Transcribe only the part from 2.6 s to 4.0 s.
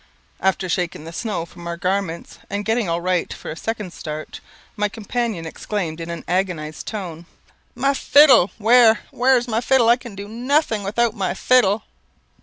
getting all right for a second